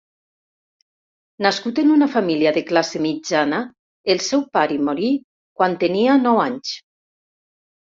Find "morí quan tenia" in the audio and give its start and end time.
4.91-6.21